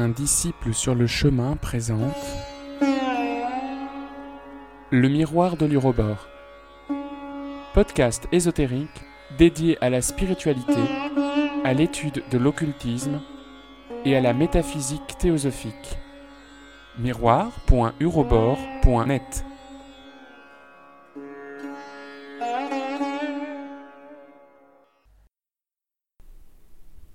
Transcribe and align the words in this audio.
Un 0.00 0.08
disciple 0.08 0.72
sur 0.72 0.94
le 0.94 1.06
chemin 1.06 1.56
présente 1.56 2.16
Le 4.90 5.10
miroir 5.10 5.58
de 5.58 5.66
l'Urobor. 5.66 6.26
Podcast 7.74 8.26
ésotérique 8.32 9.02
dédié 9.36 9.76
à 9.84 9.90
la 9.90 10.00
spiritualité, 10.00 10.80
à 11.64 11.74
l'étude 11.74 12.22
de 12.30 12.38
l'occultisme 12.38 13.20
et 14.06 14.16
à 14.16 14.22
la 14.22 14.32
métaphysique 14.32 15.18
théosophique. 15.18 15.98
miroir.urobor.net 16.98 19.44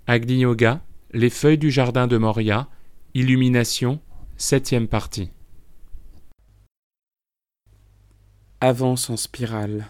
Agni 0.05 0.41
Yoga, 0.41 0.81
les 1.13 1.31
feuilles 1.31 1.57
du 1.57 1.71
jardin 1.71 2.05
de 2.05 2.17
Moria, 2.17 2.67
Illumination, 3.17 4.01
septième 4.35 4.89
partie. 4.89 5.31
Avance 8.59 9.09
en 9.09 9.15
spirale. 9.15 9.87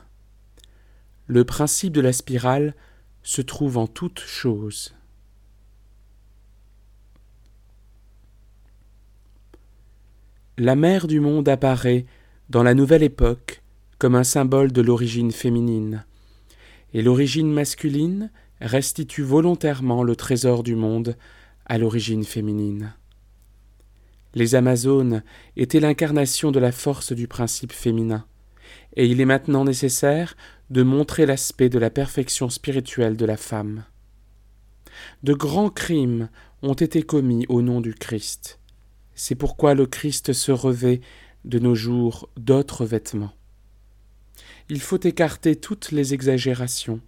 Le 1.26 1.44
principe 1.44 1.92
de 1.92 2.02
la 2.02 2.14
spirale 2.14 2.76
se 3.24 3.42
trouve 3.42 3.80
en 3.80 3.88
toute 3.88 4.20
chose. 4.20 4.94
La 10.60 10.76
mère 10.76 11.08
du 11.08 11.20
monde 11.20 11.50
apparaît 11.50 12.06
dans 12.52 12.62
la 12.62 12.76
nouvelle 12.76 13.02
époque 13.02 13.64
comme 13.98 14.14
un 14.14 14.24
symbole 14.24 14.72
de 14.72 14.84
l'origine 14.84 15.32
féminine, 15.32 16.06
et 16.94 17.02
l'origine 17.02 17.52
masculine 17.52 18.30
restitue 18.62 19.24
volontairement 19.24 20.04
le 20.04 20.16
trésor 20.16 20.62
du 20.62 20.76
monde 20.76 21.18
à 21.66 21.80
l'origine 21.80 22.24
féminine. 22.24 22.94
Les 24.36 24.54
Amazones 24.56 25.24
étaient 25.56 25.80
l'incarnation 25.80 26.52
de 26.52 26.60
la 26.60 26.72
force 26.72 27.14
du 27.14 27.28
principe 27.28 27.72
féminin, 27.72 28.26
et 28.96 29.08
il 29.08 29.22
est 29.22 29.26
maintenant 29.26 29.64
nécessaire 29.64 30.38
de 30.70 30.84
montrer 30.84 31.26
l'aspect 31.26 31.70
de 31.70 31.80
la 31.80 31.90
perfection 31.90 32.50
spirituelle 32.50 33.18
de 33.18 33.26
la 33.26 33.38
femme. 33.38 33.86
De 35.24 35.34
grands 35.34 35.70
crimes 35.70 36.30
ont 36.62 36.74
été 36.74 37.02
commis 37.02 37.46
au 37.50 37.62
nom 37.62 37.82
du 37.82 37.94
Christ. 37.94 38.60
C'est 39.14 39.36
pourquoi 39.36 39.74
le 39.74 39.86
Christ 39.86 40.34
se 40.34 40.52
revêt 40.52 41.02
de 41.46 41.60
nos 41.60 41.76
jours 41.76 42.30
d'autres 42.38 42.86
vêtements. 42.86 43.34
Il 44.70 44.82
faut 44.82 45.00
écarter 45.00 45.56
toutes 45.56 45.92
les 45.92 46.14
exagérations, 46.14 47.00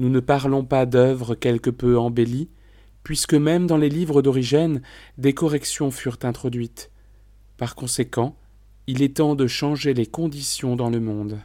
nous 0.00 0.08
ne 0.08 0.20
parlons 0.20 0.64
pas 0.64 0.86
d'œuvres 0.86 1.34
quelque 1.34 1.68
peu 1.68 1.98
embellies, 1.98 2.48
puisque 3.02 3.34
même 3.34 3.66
dans 3.66 3.76
les 3.76 3.88
livres 3.88 4.22
d'origine, 4.22 4.82
des 5.18 5.34
corrections 5.34 5.90
furent 5.90 6.18
introduites. 6.22 6.90
Par 7.56 7.74
conséquent, 7.74 8.36
il 8.86 9.02
est 9.02 9.16
temps 9.16 9.34
de 9.34 9.46
changer 9.46 9.94
les 9.94 10.06
conditions 10.06 10.76
dans 10.76 10.90
le 10.90 11.00
monde. 11.00 11.40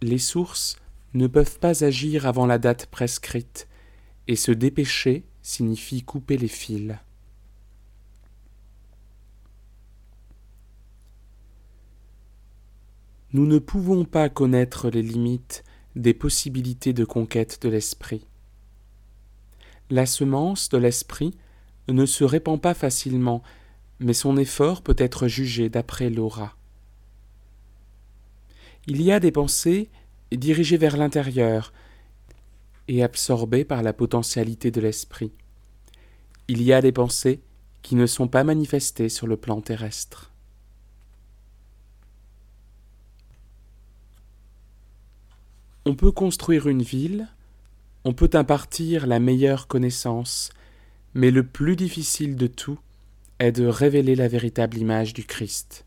Les 0.00 0.18
sources 0.18 0.76
ne 1.14 1.26
peuvent 1.26 1.58
pas 1.58 1.84
agir 1.84 2.26
avant 2.26 2.46
la 2.46 2.58
date 2.58 2.86
prescrite, 2.86 3.68
et 4.28 4.36
se 4.36 4.52
dépêcher 4.52 5.24
signifie 5.42 6.02
couper 6.02 6.36
les 6.36 6.48
fils. 6.48 6.96
Nous 13.32 13.46
ne 13.46 13.58
pouvons 13.58 14.04
pas 14.04 14.28
connaître 14.28 14.90
les 14.90 15.02
limites 15.02 15.64
des 15.96 16.14
possibilités 16.14 16.92
de 16.92 17.04
conquête 17.04 17.60
de 17.62 17.68
l'esprit. 17.68 18.26
La 19.90 20.06
semence 20.06 20.68
de 20.68 20.78
l'esprit 20.78 21.36
ne 21.88 22.06
se 22.06 22.24
répand 22.24 22.60
pas 22.60 22.74
facilement, 22.74 23.42
mais 24.00 24.14
son 24.14 24.36
effort 24.36 24.82
peut 24.82 24.96
être 24.98 25.28
jugé 25.28 25.68
d'après 25.68 26.10
l'aura. 26.10 26.56
Il 28.86 29.00
y 29.02 29.12
a 29.12 29.20
des 29.20 29.32
pensées 29.32 29.90
dirigées 30.32 30.76
vers 30.76 30.96
l'intérieur 30.96 31.72
et 32.88 33.02
absorbées 33.02 33.64
par 33.64 33.82
la 33.82 33.92
potentialité 33.92 34.70
de 34.70 34.80
l'esprit. 34.80 35.32
Il 36.48 36.62
y 36.62 36.72
a 36.72 36.82
des 36.82 36.92
pensées 36.92 37.40
qui 37.82 37.94
ne 37.94 38.06
sont 38.06 38.28
pas 38.28 38.44
manifestées 38.44 39.08
sur 39.08 39.26
le 39.26 39.36
plan 39.36 39.60
terrestre. 39.60 40.32
On 45.84 45.94
peut 45.94 46.12
construire 46.12 46.68
une 46.68 46.82
ville, 46.82 47.28
on 48.04 48.12
peut 48.12 48.30
impartir 48.34 49.06
la 49.06 49.20
meilleure 49.20 49.68
connaissance, 49.68 50.50
mais 51.14 51.30
le 51.30 51.46
plus 51.46 51.76
difficile 51.76 52.36
de 52.36 52.46
tout 52.46 52.78
est 53.38 53.52
de 53.52 53.66
révéler 53.66 54.14
la 54.16 54.28
véritable 54.28 54.76
image 54.76 55.14
du 55.14 55.24
Christ. 55.24 55.86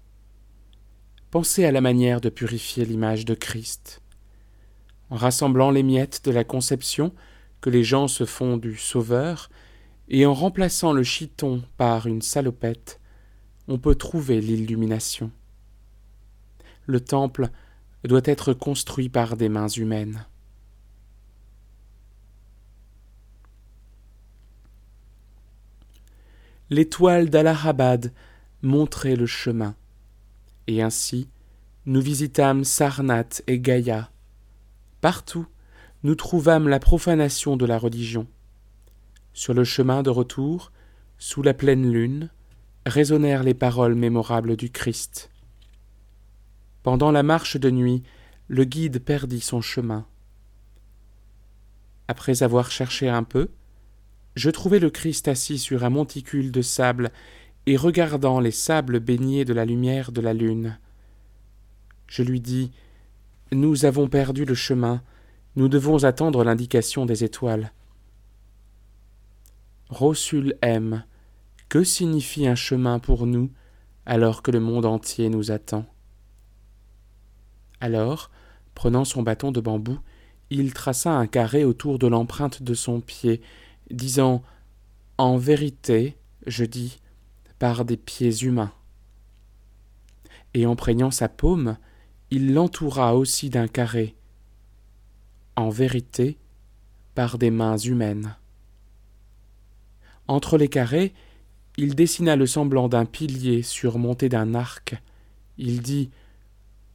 Pensez 1.32 1.66
à 1.66 1.72
la 1.72 1.82
manière 1.82 2.22
de 2.22 2.30
purifier 2.30 2.86
l'image 2.86 3.26
de 3.26 3.34
Christ. 3.34 4.02
En 5.10 5.18
rassemblant 5.18 5.72
les 5.72 5.84
miettes 5.84 6.22
de 6.24 6.32
la 6.32 6.44
conception 6.44 7.14
que 7.62 7.70
les 7.70 7.84
gens 7.84 8.08
se 8.08 8.26
font 8.26 8.58
du 8.58 8.78
Sauveur, 8.78 9.50
et 10.08 10.26
en 10.26 10.34
remplaçant 10.34 10.94
le 10.94 11.04
chiton 11.04 11.64
par 11.78 12.08
une 12.08 12.22
salopette, 12.22 13.02
on 13.68 13.80
peut 13.80 13.96
trouver 13.96 14.40
l'illumination. 14.40 15.32
Le 16.86 17.00
temple 17.00 17.50
doit 18.04 18.22
être 18.26 18.54
construit 18.54 19.10
par 19.10 19.36
des 19.36 19.50
mains 19.50 19.68
humaines. 19.68 20.26
L'étoile 26.70 27.30
d'Allahabad 27.30 28.12
montrait 28.64 29.16
le 29.16 29.28
chemin, 29.28 29.76
et 30.66 30.82
ainsi 30.82 31.30
nous 31.86 32.02
visitâmes 32.02 32.64
Sarnath 32.64 33.44
et 33.46 33.60
Gaïa. 33.60 34.10
Partout, 35.00 35.46
nous 36.02 36.16
trouvâmes 36.16 36.68
la 36.68 36.80
profanation 36.80 37.58
de 37.58 37.66
la 37.66 37.78
religion. 37.78 38.28
Sur 39.34 39.54
le 39.54 39.64
chemin 39.64 40.02
de 40.02 40.10
retour, 40.10 40.72
sous 41.20 41.44
la 41.44 41.54
pleine 41.54 41.92
lune, 41.92 42.32
résonnèrent 42.88 43.44
les 43.44 43.54
paroles 43.54 43.96
mémorables 43.96 44.56
du 44.56 44.72
Christ. 44.72 45.30
Pendant 46.82 47.12
la 47.12 47.22
marche 47.22 47.58
de 47.58 47.70
nuit, 47.70 48.02
le 48.48 48.64
guide 48.64 49.04
perdit 49.04 49.42
son 49.42 49.62
chemin. 49.62 50.08
Après 52.08 52.42
avoir 52.42 52.72
cherché 52.72 53.10
un 53.10 53.24
peu, 53.24 53.50
je 54.36 54.50
trouvai 54.50 54.80
le 54.80 54.90
Christ 54.90 55.28
assis 55.28 55.58
sur 55.58 55.84
un 55.84 55.90
monticule 55.90 56.52
de 56.52 56.62
sable 56.62 57.12
et 57.66 57.78
regardant 57.78 58.40
les 58.40 58.52
sables 58.52 59.00
baignés 59.00 59.46
de 59.46 59.54
la 59.54 59.66
lumière 59.66 60.12
de 60.12 60.22
la 60.22 60.34
lune. 60.34 60.78
Je 62.08 62.22
lui 62.22 62.40
dis 62.40 62.72
Nous 63.52 63.86
avons 63.86 64.08
perdu 64.08 64.46
le 64.46 64.56
chemin, 64.56 65.02
nous 65.56 65.70
devons 65.70 66.04
attendre 66.04 66.44
l'indication 66.44 67.06
des 67.06 67.24
étoiles. 67.24 67.72
Rosul 69.90 70.56
aime. 70.62 71.04
Que 71.70 71.84
signifie 71.84 72.48
un 72.48 72.56
chemin 72.56 73.00
pour 73.00 73.26
nous 73.26 73.52
alors 74.06 74.44
que 74.44 74.52
le 74.52 74.60
monde 74.60 74.86
entier 74.86 75.30
nous 75.30 75.52
attend? 75.52 75.86
Alors, 77.80 78.30
prenant 78.76 79.06
son 79.06 79.24
bâton 79.24 79.52
de 79.52 79.60
bambou, 79.62 79.98
il 80.50 80.74
traça 80.74 81.12
un 81.12 81.28
carré 81.28 81.64
autour 81.64 81.98
de 81.98 82.08
l'empreinte 82.08 82.62
de 82.62 82.74
son 82.74 83.02
pied, 83.02 83.42
disant 83.92 84.44
En 85.18 85.38
vérité, 85.38 86.18
je 86.48 86.66
dis, 86.66 87.00
par 87.60 87.86
des 87.86 87.98
pieds 87.98 88.44
humains. 88.44 88.72
Et 90.54 90.66
en 90.66 90.76
prenant 90.76 91.12
sa 91.12 91.28
paume, 91.28 91.78
il 92.32 92.54
l'entoura 92.54 93.16
aussi 93.16 93.50
d'un 93.50 93.68
carré. 93.68 94.16
En 95.56 95.70
vérité, 95.70 96.38
par 97.14 97.38
des 97.38 97.52
mains 97.52 97.78
humaines. 97.78 98.36
Entre 100.28 100.58
les 100.58 100.68
carrés, 100.68 101.14
il 101.78 101.96
dessina 101.96 102.36
le 102.36 102.48
semblant 102.48 102.88
d'un 102.88 103.06
pilier 103.06 103.62
surmonté 103.62 104.30
d'un 104.30 104.56
arc. 104.56 104.96
Il 105.58 105.82
dit 105.82 106.10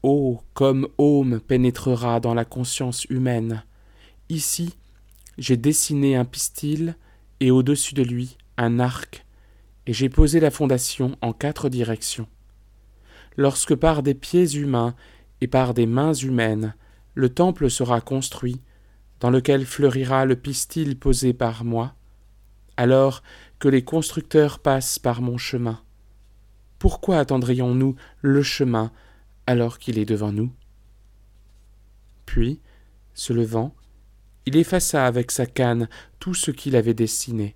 Oh, 0.03 0.41
comme 0.55 0.89
Home 0.99 1.41
pénétrera 1.41 2.21
dans 2.21 2.35
la 2.35 2.45
conscience 2.45 3.05
humaine. 3.05 3.63
Ici, 4.29 4.75
j'ai 5.41 5.57
dessiné 5.57 6.17
un 6.17 6.27
pistil 6.27 6.97
et 7.41 7.51
au-dessus 7.51 7.95
de 7.95 8.03
lui 8.03 8.37
un 8.59 8.79
arc, 8.79 9.25
et 9.87 9.95
j'ai 9.95 10.11
posé 10.11 10.39
la 10.39 10.51
fondation 10.51 11.17
en 11.23 11.33
quatre 11.33 11.71
directions. 11.71 12.29
Lorsque 13.39 13.75
par 13.75 14.03
des 14.03 14.13
pieds 14.13 14.53
humains 14.53 14.95
et 15.41 15.47
par 15.47 15.73
des 15.73 15.87
mains 15.87 16.13
humaines, 16.13 16.75
le 17.15 17.31
temple 17.31 17.71
sera 17.71 18.03
construit, 18.03 18.61
dans 19.19 19.31
lequel 19.31 19.65
fleurira 19.65 20.27
le 20.27 20.37
pistil 20.37 20.99
posé 20.99 21.33
par 21.33 21.65
moi, 21.65 21.95
alors 22.77 23.23
que 23.59 23.69
les 23.69 23.83
constructeurs 23.83 24.59
passent 24.59 24.99
par 24.99 25.23
mon 25.23 25.39
chemin. 25.39 25.81
Pourquoi 26.79 27.19
attendrions-nous 27.19 27.97
le 28.21 28.43
chemin 28.43 28.93
alors 29.47 29.79
qu'il 29.79 29.99
est 29.99 30.05
devant 30.05 30.33
nous? 30.33 30.53
Puis, 32.27 32.61
se 33.15 33.33
levant, 33.33 33.75
il 34.51 34.57
effaça 34.57 35.07
avec 35.07 35.31
sa 35.31 35.47
canne 35.47 35.89
tout 36.19 36.35
ce 36.35 36.51
qu'il 36.51 36.75
avait 36.75 36.93
dessiné, 36.93 37.55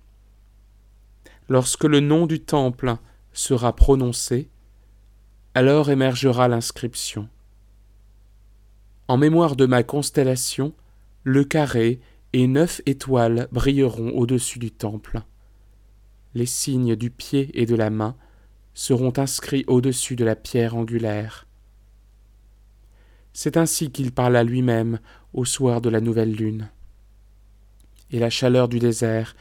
lorsque 1.49 1.83
le 1.83 1.99
nom 1.99 2.25
du 2.25 2.39
temple 2.39 2.95
sera 3.33 3.75
prononcé, 3.75 4.49
alors 5.55 5.89
émergera 5.89 6.47
l'inscription. 6.47 7.27
En 9.09 9.17
mémoire 9.17 9.57
de 9.57 9.65
ma 9.65 9.83
constellation, 9.83 10.73
le 11.25 11.43
carré 11.43 11.99
et 12.31 12.47
neuf 12.47 12.79
étoiles 12.85 13.49
brilleront 13.51 14.11
au-dessus 14.11 14.59
du 14.59 14.71
temple. 14.71 15.21
Les 16.33 16.45
signes 16.45 16.95
du 16.95 17.09
pied 17.09 17.49
et 17.61 17.65
de 17.65 17.75
la 17.75 17.89
main 17.89 18.15
seront 18.73 19.11
inscrits 19.17 19.65
au-dessus 19.67 20.15
de 20.15 20.23
la 20.23 20.37
pierre 20.37 20.77
angulaire. 20.77 21.45
C'est 23.33 23.57
ainsi 23.57 23.91
qu'il 23.91 24.13
parla 24.13 24.45
lui-même 24.45 24.99
au 25.33 25.43
soir 25.43 25.81
de 25.81 25.89
la 25.89 25.99
nouvelle 25.99 26.33
lune. 26.33 26.69
Et 28.15 28.19
la 28.19 28.29
chaleur 28.29 28.69
du 28.69 28.79
désert 28.79 29.35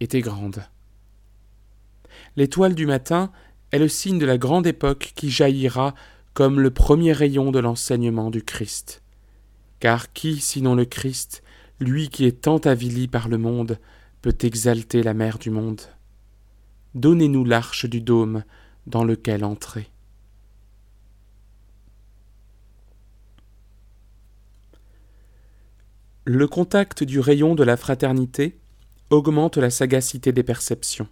était 0.00 0.20
grande. 0.20 0.64
L'étoile 2.34 2.74
du 2.74 2.84
matin 2.84 3.30
est 3.70 3.78
le 3.78 3.86
signe 3.86 4.18
de 4.18 4.26
la 4.26 4.36
grande 4.36 4.66
époque 4.66 5.12
qui 5.14 5.30
jaillira 5.30 5.94
comme 6.34 6.58
le 6.58 6.72
premier 6.72 7.12
rayon 7.12 7.52
de 7.52 7.60
l'enseignement 7.60 8.30
du 8.30 8.42
Christ. 8.42 9.00
Car 9.78 10.12
qui, 10.12 10.40
sinon 10.40 10.74
le 10.74 10.86
Christ, 10.86 11.44
lui 11.78 12.08
qui 12.08 12.24
est 12.24 12.40
tant 12.40 12.58
avili 12.58 13.06
par 13.06 13.28
le 13.28 13.38
monde, 13.38 13.78
peut 14.22 14.36
exalter 14.40 15.04
la 15.04 15.14
mère 15.14 15.38
du 15.38 15.50
monde? 15.50 15.82
Donnez-nous 16.96 17.44
l'arche 17.44 17.86
du 17.86 18.00
dôme 18.00 18.42
dans 18.88 19.04
lequel 19.04 19.44
entrer. 19.44 19.88
Le 26.28 26.48
contact 26.48 27.04
du 27.04 27.20
rayon 27.20 27.54
de 27.54 27.62
la 27.62 27.76
fraternité 27.76 28.58
augmente 29.10 29.58
la 29.58 29.70
sagacité 29.70 30.32
des 30.32 30.42
perceptions. 30.42 31.06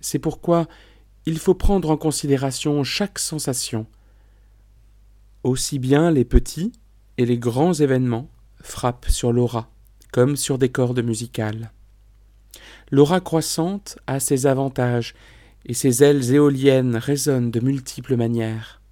C'est 0.00 0.18
pourquoi 0.18 0.66
il 1.26 1.38
faut 1.38 1.54
prendre 1.54 1.90
en 1.90 1.96
considération 1.96 2.82
chaque 2.82 3.20
sensation. 3.20 3.86
Aussi 5.44 5.78
bien 5.78 6.10
les 6.10 6.24
petits 6.24 6.72
et 7.18 7.24
les 7.24 7.38
grands 7.38 7.72
événements 7.72 8.28
frappent 8.60 9.08
sur 9.08 9.32
l'aura, 9.32 9.70
comme 10.10 10.34
sur 10.34 10.58
des 10.58 10.70
cordes 10.70 11.04
musicales. 11.04 11.70
L'aura 12.90 13.20
croissante 13.20 13.96
a 14.08 14.18
ses 14.18 14.46
avantages, 14.46 15.14
et 15.66 15.72
ses 15.72 16.02
ailes 16.02 16.32
éoliennes 16.34 16.96
résonnent 16.96 17.52
de 17.52 17.60
multiples 17.60 18.16
manières. 18.16 18.82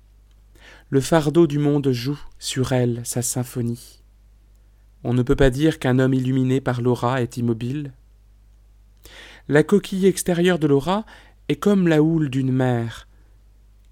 Le 0.91 1.01
fardeau 1.01 1.49
du 1.49 1.59
monde 1.59 1.91
joue 1.91 2.21
sur 2.39 2.71
elle 2.71 3.01
sa 3.05 3.21
symphonie. 3.21 4.02
On 5.05 5.15
ne 5.15 5.23
peut 5.23 5.37
pas 5.37 5.51
dire 5.51 5.79
qu'un 5.79 5.99
homme 5.99 6.15
illuminé 6.15 6.61
par 6.61 6.81
l'aura 6.81 7.23
est 7.23 7.37
immobile. 7.37 7.93
La 9.49 9.63
coquille 9.63 10.07
extérieure 10.07 10.59
de 10.59 10.69
l'aura 10.69 11.05
est 11.49 11.57
comme 11.57 11.89
la 11.89 12.03
houle 12.03 12.31
d'une 12.31 12.53
mer. 12.53 13.09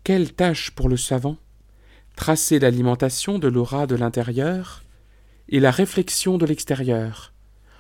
Quelle 0.05 0.33
tâche 0.33 0.71
pour 0.71 0.89
le 0.89 0.97
savant 0.97 1.37
Tracer 2.15 2.59
l'alimentation 2.59 3.39
de 3.39 3.49
l'aura 3.49 3.87
de 3.87 3.97
l'intérieur 3.97 4.85
et 5.49 5.59
la 5.59 5.71
réflexion 5.71 6.39
de 6.39 6.47
l'extérieur. 6.47 7.33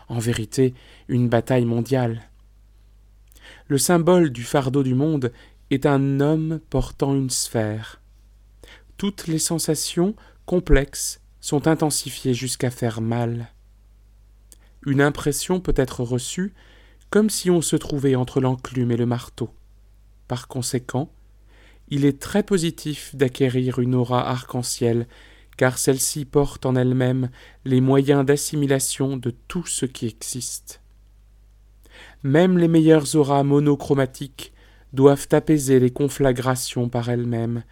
En 0.08 0.18
vérité, 0.18 0.74
une 1.08 1.28
bataille 1.28 1.64
mondiale. 1.64 2.22
Le 3.68 3.78
symbole 3.78 4.30
du 4.30 4.42
fardeau 4.42 4.82
du 4.82 4.94
monde 4.94 5.32
est 5.70 5.86
un 5.86 6.18
homme 6.18 6.60
portant 6.68 7.14
une 7.14 7.30
sphère. 7.30 8.00
Toutes 8.96 9.28
les 9.28 9.38
sensations 9.38 10.16
complexes 10.46 11.19
sont 11.40 11.66
intensifiées 11.66 12.34
jusqu'à 12.34 12.70
faire 12.70 13.00
mal. 13.00 13.52
Une 14.86 15.00
impression 15.00 15.60
peut 15.60 15.74
être 15.76 16.02
reçue 16.02 16.54
comme 17.10 17.28
si 17.28 17.50
on 17.50 17.60
se 17.60 17.76
trouvait 17.76 18.14
entre 18.14 18.40
l'enclume 18.40 18.92
et 18.92 18.96
le 18.96 19.06
marteau. 19.06 19.50
Par 20.28 20.48
conséquent, 20.48 21.10
il 21.88 22.04
est 22.04 22.20
très 22.20 22.44
positif 22.44 23.14
d'acquérir 23.16 23.80
une 23.80 23.96
aura 23.96 24.28
arc-en-ciel, 24.28 25.08
car 25.56 25.76
celle-ci 25.76 26.24
porte 26.24 26.64
en 26.64 26.76
elle-même 26.76 27.30
les 27.64 27.80
moyens 27.80 28.24
d'assimilation 28.24 29.16
de 29.16 29.30
tout 29.48 29.66
ce 29.66 29.86
qui 29.86 30.06
existe. 30.06 30.80
Même 32.22 32.58
les 32.58 32.68
meilleures 32.68 33.16
auras 33.16 33.42
monochromatiques 33.42 34.52
doivent 34.92 35.28
apaiser 35.32 35.80
les 35.80 35.90
conflagrations 35.90 36.88
par 36.88 37.08
elles-mêmes, 37.10 37.64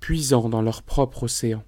puisant 0.00 0.48
dans 0.48 0.62
leur 0.62 0.82
propre 0.82 1.24
océan. 1.24 1.62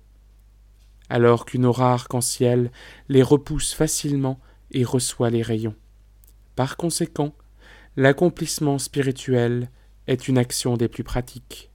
Alors 1.09 1.45
qu'une 1.45 1.67
aura 1.67 1.93
arc-en-ciel 1.93 2.71
les 3.09 3.23
repousse 3.23 3.75
facilement 3.75 4.41
et 4.71 4.85
reçoit 4.85 5.31
les 5.31 5.43
rayons. 5.43 5.75
Par 6.57 6.77
conséquent, 6.77 7.35
l'accomplissement 7.97 8.79
spirituel 8.79 9.71
est 10.07 10.29
une 10.29 10.39
action 10.39 10.77
des 10.77 10.89
plus 10.89 11.05
pratiques. 11.05 11.71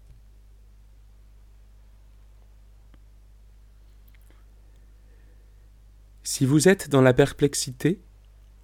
Si 6.23 6.45
vous 6.45 6.67
êtes 6.67 6.89
dans 6.89 7.01
la 7.01 7.13
perplexité, 7.13 8.01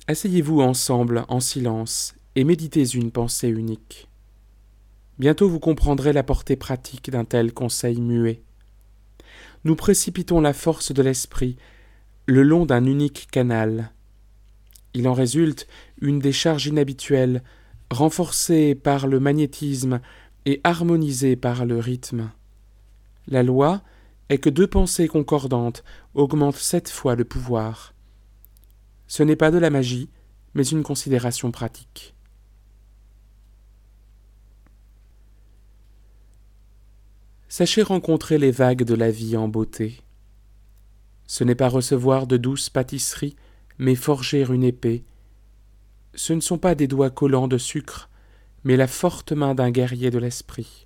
asseyez-vous 0.08 0.62
ensemble 0.62 1.26
en 1.30 1.40
silence 1.40 2.16
et 2.36 2.44
méditez 2.44 2.86
une 2.96 3.12
pensée 3.12 3.50
unique. 3.50 4.08
Bientôt 5.18 5.50
vous 5.50 5.60
comprendrez 5.60 6.14
la 6.14 6.24
portée 6.24 6.58
pratique 6.58 7.10
d'un 7.10 7.26
tel 7.26 7.54
conseil 7.54 8.02
muet. 8.02 8.45
Nous 9.66 9.76
précipitons 9.76 10.42
la 10.42 10.54
force 10.54 10.92
de 10.92 11.02
l'esprit 11.02 11.58
le 12.28 12.44
long 12.44 12.68
d'un 12.68 12.86
unique 12.86 13.28
canal. 13.32 13.92
Il 14.94 15.08
en 15.08 15.14
résulte 15.14 15.68
une 16.00 16.20
décharge 16.20 16.68
inhabituelle 16.68 17.44
renforcée 17.92 18.76
par 18.76 19.08
le 19.08 19.20
magnétisme 19.20 20.02
et 20.46 20.62
harmonisée 20.64 21.36
par 21.36 21.66
le 21.66 21.80
rythme. 21.80 22.32
La 23.28 23.42
loi 23.42 23.82
est 24.30 24.38
que 24.38 24.52
deux 24.52 24.68
pensées 24.68 25.08
concordantes 25.08 25.84
augmentent 26.14 26.56
sept 26.56 26.90
fois 26.90 27.16
le 27.16 27.26
pouvoir. 27.26 27.96
Ce 29.08 29.24
n'est 29.24 29.36
pas 29.36 29.50
de 29.52 29.58
la 29.58 29.72
magie, 29.72 30.10
mais 30.54 30.64
une 30.64 30.84
considération 30.84 31.52
pratique. 31.52 32.15
Sachez 37.58 37.84
rencontrer 37.84 38.38
les 38.38 38.52
vagues 38.52 38.84
de 38.84 38.96
la 38.96 39.10
vie 39.10 39.38
en 39.38 39.48
beauté. 39.48 40.02
Ce 41.26 41.46
n'est 41.46 41.56
pas 41.56 41.70
recevoir 41.70 42.28
de 42.28 42.36
douces 42.36 42.70
pâtisseries, 42.70 43.38
mais 43.78 43.96
forger 43.96 44.42
une 44.42 44.66
épée 44.66 45.06
ce 46.16 46.34
ne 46.34 46.42
sont 46.42 46.58
pas 46.58 46.76
des 46.76 46.88
doigts 46.88 47.10
collants 47.10 47.48
de 47.48 47.58
sucre, 47.58 48.10
mais 48.66 48.76
la 48.76 48.88
forte 48.88 49.32
main 49.32 49.56
d'un 49.56 49.72
guerrier 49.72 50.12
de 50.12 50.18
l'esprit. 50.18 50.86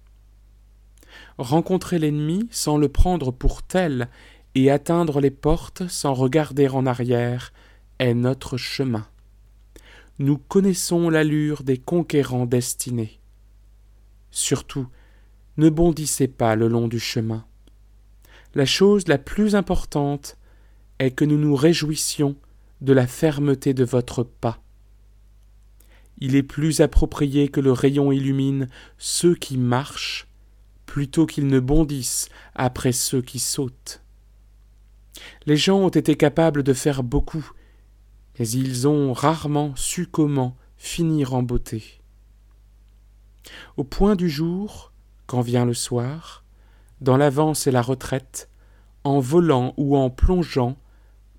Rencontrer 1.39 1.97
l'ennemi 1.97 2.47
sans 2.51 2.77
le 2.77 2.87
prendre 2.87 3.31
pour 3.31 3.63
tel 3.63 4.07
et 4.53 4.69
atteindre 4.69 5.21
les 5.21 5.31
portes 5.31 5.87
sans 5.87 6.13
regarder 6.13 6.67
en 6.67 6.85
arrière 6.85 7.51
est 7.97 8.13
notre 8.13 8.57
chemin. 8.57 9.07
Nous 10.19 10.37
connaissons 10.37 11.09
l'allure 11.09 11.63
des 11.63 11.79
conquérants 11.79 12.45
destinés. 12.45 13.19
Surtout, 14.29 14.87
ne 15.59 15.69
bondissez 15.69 16.27
pas 16.27 16.55
le 16.55 16.67
long 16.67 16.87
du 16.87 16.99
chemin. 16.99 17.45
La 18.55 18.65
chose 18.65 19.07
la 19.07 19.19
plus 19.19 19.55
importante 19.55 20.37
est 20.97 21.11
que 21.11 21.25
nous 21.25 21.37
nous 21.37 21.55
réjouissions 21.55 22.35
de 22.81 22.93
la 22.93 23.05
fermeté 23.05 23.73
de 23.73 23.83
votre 23.83 24.23
pas 24.23 24.61
il 26.19 26.35
est 26.35 26.43
plus 26.43 26.81
approprié 26.81 27.47
que 27.47 27.61
le 27.61 27.71
rayon 27.71 28.11
illumine 28.11 28.69
ceux 28.97 29.35
qui 29.35 29.57
marchent 29.57 30.27
plutôt 30.85 31.25
qu'ils 31.25 31.47
ne 31.47 31.59
bondissent 31.59 32.29
après 32.55 32.91
ceux 32.91 33.21
qui 33.21 33.39
sautent. 33.39 34.01
Les 35.45 35.55
gens 35.55 35.79
ont 35.79 35.89
été 35.89 36.15
capables 36.15 36.63
de 36.63 36.73
faire 36.73 37.03
beaucoup, 37.03 37.51
mais 38.37 38.47
ils 38.49 38.87
ont 38.87 39.13
rarement 39.13 39.75
su 39.75 40.07
comment 40.07 40.55
finir 40.77 41.33
en 41.33 41.43
beauté. 41.43 42.01
Au 43.77 43.83
point 43.83 44.15
du 44.15 44.29
jour, 44.29 44.88
quand 45.29 45.41
vient 45.41 45.65
le 45.65 45.75
soir, 45.75 46.43
dans 47.01 47.15
l'avance 47.15 47.67
et 47.67 47.71
la 47.71 47.83
retraite, 47.83 48.49
en 49.03 49.19
volant 49.19 49.75
ou 49.77 49.95
en 49.95 50.09
plongeant, 50.09 50.75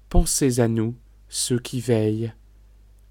pensez 0.08 0.60
à 0.60 0.68
nous, 0.68 0.94
ceux 1.28 1.58
qui 1.58 1.80
veillent. 1.80 2.32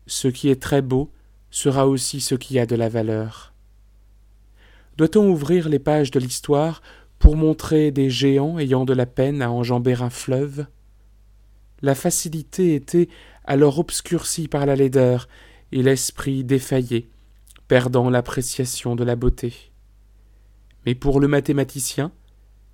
Ce 0.07 0.29
qui 0.29 0.47
est 0.47 0.61
très 0.61 0.81
beau, 0.81 1.11
sera 1.51 1.85
aussi 1.85 2.21
ce 2.21 2.33
qui 2.33 2.59
a 2.59 2.65
de 2.65 2.77
la 2.77 2.87
valeur. 2.87 3.53
Doit-on 4.95 5.29
ouvrir 5.29 5.67
les 5.67 5.79
pages 5.79 6.11
de 6.11 6.19
l'histoire 6.19 6.81
pour 7.19 7.35
montrer 7.35 7.91
des 7.91 8.09
géants 8.09 8.57
ayant 8.57 8.85
de 8.85 8.93
la 8.93 9.05
peine 9.05 9.41
à 9.41 9.51
enjamber 9.51 10.01
un 10.01 10.09
fleuve? 10.09 10.65
La 11.81 11.93
facilité 11.93 12.73
était 12.75 13.09
alors 13.43 13.79
obscurcie 13.79 14.47
par 14.47 14.65
la 14.65 14.77
laideur 14.77 15.27
et 15.73 15.83
l'esprit 15.83 16.45
défaillé, 16.45 17.09
perdant 17.67 18.09
l'appréciation 18.09 18.95
de 18.95 19.03
la 19.03 19.17
beauté. 19.17 19.68
Mais 20.85 20.95
pour 20.95 21.19
le 21.19 21.27
mathématicien, 21.27 22.11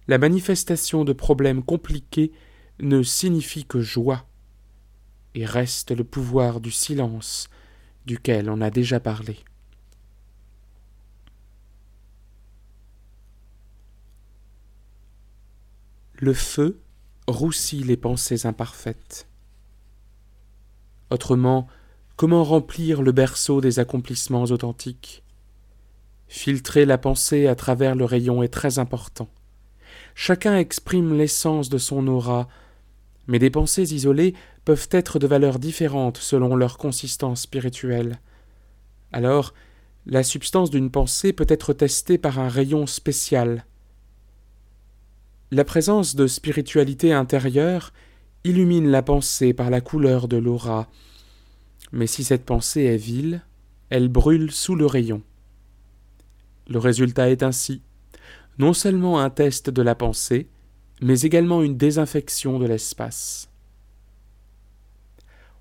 la 0.08 0.18
manifestation 0.18 1.04
de 1.04 1.14
problèmes 1.14 1.64
compliqués 1.64 2.32
ne 2.80 3.04
signifie 3.04 3.66
que 3.66 3.82
joie, 3.82 4.28
et 5.34 5.46
reste 5.46 5.92
le 5.92 6.04
pouvoir 6.04 6.62
du 6.62 6.72
silence 6.72 7.50
duquel 8.06 8.50
on 8.50 8.62
a 8.62 8.70
déjà 8.70 9.00
parlé. 9.00 9.38
Le 16.18 16.34
feu 16.34 16.80
roussit 17.28 17.84
les 17.84 17.98
pensées 17.98 18.46
imparfaites. 18.46 19.28
Autrement, 21.10 21.68
comment 22.16 22.44
remplir 22.44 23.02
le 23.02 23.12
berceau 23.12 23.60
des 23.60 23.80
accomplissements 23.80 24.46
authentiques? 24.46 25.25
Filtrer 26.28 26.86
la 26.86 26.98
pensée 26.98 27.48
à 27.48 27.56
travers 27.56 27.96
le 27.96 28.06
rayon 28.06 28.44
est 28.44 28.50
très 28.50 28.80
important. 28.80 29.30
Chacun 30.16 30.58
exprime 30.58 31.18
l'essence 31.18 31.70
de 31.70 31.78
son 31.78 32.08
aura, 32.08 32.48
mais 33.28 33.40
des 33.40 33.50
pensées 33.50 33.94
isolées 33.94 34.34
peuvent 34.64 34.88
être 34.92 35.20
de 35.20 35.28
valeurs 35.28 35.60
différentes 35.60 36.18
selon 36.18 36.56
leur 36.56 36.78
consistance 36.78 37.42
spirituelle. 37.42 38.20
Alors, 39.12 39.54
la 40.06 40.24
substance 40.24 40.70
d'une 40.70 40.92
pensée 40.92 41.34
peut 41.34 41.48
être 41.50 41.74
testée 41.74 42.18
par 42.18 42.40
un 42.40 42.50
rayon 42.50 42.86
spécial. 42.88 43.66
La 45.52 45.64
présence 45.64 46.16
de 46.16 46.28
spiritualité 46.28 47.14
intérieure 47.14 47.94
illumine 48.44 48.90
la 48.90 49.02
pensée 49.02 49.54
par 49.54 49.70
la 49.70 49.82
couleur 49.82 50.28
de 50.28 50.38
l'aura, 50.38 50.90
mais 51.92 52.08
si 52.08 52.24
cette 52.24 52.46
pensée 52.46 52.84
est 52.84 52.98
vile, 52.98 53.42
elle 53.90 54.08
brûle 54.08 54.52
sous 54.52 54.76
le 54.76 54.86
rayon. 54.86 55.22
Le 56.68 56.80
résultat 56.80 57.30
est 57.30 57.44
ainsi 57.44 57.82
non 58.58 58.74
seulement 58.74 59.20
un 59.20 59.30
test 59.30 59.70
de 59.70 59.82
la 59.82 59.96
pensée, 59.96 60.48
mais 61.02 61.22
également 61.22 61.62
une 61.62 61.78
désinfection 61.78 62.60
de 62.60 62.66
l'espace. 62.66 63.50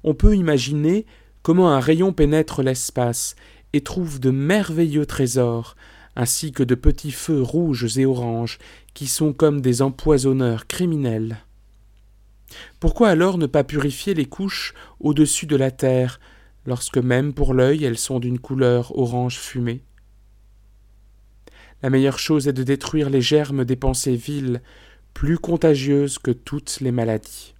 On 0.05 0.15
peut 0.15 0.37
imaginer 0.37 1.07
comment 1.43 1.71
un 1.71 1.81
rayon 1.81 2.13
pénètre 2.13 2.63
l'espace 2.63 3.35
et 3.73 3.81
trouve 3.81 4.21
de 4.21 4.31
merveilleux 4.31 5.07
trésors, 5.07 5.75
ainsi 6.15 6.53
que 6.53 6.63
de 6.63 6.77
petits 6.77 7.11
feux 7.11 7.43
rouges 7.43 7.99
et 7.99 8.07
oranges 8.07 8.59
qui 8.93 9.09
sont 9.09 9.33
comme 9.33 9.61
des 9.61 9.83
empoisonneurs 9.83 10.69
criminels. 10.69 11.39
Pourquoi 12.79 13.09
alors 13.09 13.39
ne 13.39 13.47
pas 13.47 13.65
purifier 13.65 14.15
les 14.15 14.27
couches 14.27 14.75
au-dessus 15.01 15.47
de 15.47 15.57
la 15.57 15.73
terre, 15.73 16.21
lorsque 16.67 16.99
même 16.99 17.35
pour 17.35 17.53
l'œil 17.53 17.85
elles 17.85 17.99
sont 17.99 18.21
d'une 18.21 18.39
couleur 18.39 18.97
orange 18.97 19.39
fumée? 19.39 19.83
La 21.85 21.91
meilleure 21.91 22.19
chose 22.19 22.49
est 22.49 22.55
de 22.55 22.63
détruire 22.63 23.11
les 23.11 23.21
germes 23.21 23.67
des 23.67 23.77
pensées 23.77 24.17
viles, 24.17 24.63
plus 25.13 25.37
contagieuses 25.37 26.19
que 26.19 26.31
toutes 26.31 26.81
les 26.81 26.93
maladies. 26.93 27.55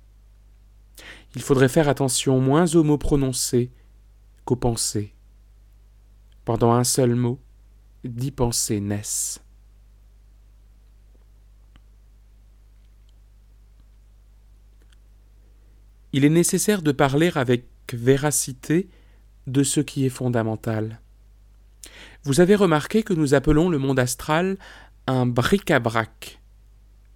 Il 1.35 1.43
faudrait 1.43 1.69
faire 1.69 1.91
attention 1.91 2.41
moins 2.41 2.75
aux 2.75 2.83
mots 2.85 2.97
prononcés 2.97 3.71
qu'aux 4.47 4.57
pensées. 4.57 5.13
Pendant 6.47 6.73
un 6.73 6.85
seul 6.85 7.15
mot, 7.15 7.39
dix 8.05 8.31
pensées 8.31 8.81
naissent. 8.81 9.43
Il 16.15 16.25
est 16.25 16.31
nécessaire 16.31 16.81
de 16.81 16.93
parler 16.93 17.31
avec 17.35 17.67
véracité 17.93 18.89
de 19.47 19.63
ce 19.65 19.81
qui 19.81 20.07
est 20.07 20.09
fondamental. 20.09 21.03
Vous 22.25 22.41
avez 22.41 22.55
remarqué 22.55 23.03
que 23.03 23.13
nous 23.13 23.35
appelons 23.35 23.69
le 23.69 23.77
monde 23.77 23.99
astral 23.99 24.57
un 25.07 25.27
bric-à-brac. 25.27 26.41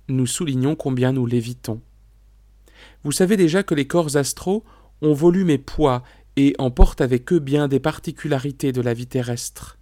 Nous 0.08 0.26
soulignons 0.26 0.76
combien 0.76 1.12
nous 1.12 1.24
l'évitons. 1.24 1.80
Vous 3.04 3.12
savez 3.12 3.38
déjà 3.38 3.62
que 3.62 3.74
les 3.74 3.86
corps 3.86 4.18
astraux 4.18 4.64
ont 5.00 5.14
volume 5.14 5.48
et 5.48 5.56
poids 5.56 6.02
et 6.36 6.54
emportent 6.58 7.00
avec 7.00 7.32
eux 7.32 7.38
bien 7.38 7.68
des 7.68 7.80
particularités 7.80 8.70
de 8.70 8.82
la 8.82 8.92
vie 8.92 9.06
terrestre. 9.06 9.78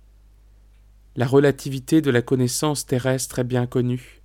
La 1.16 1.26
relativité 1.26 2.00
de 2.00 2.12
la 2.12 2.22
connaissance 2.22 2.86
terrestre 2.86 3.40
est 3.40 3.44
bien 3.44 3.66
connue. 3.66 4.22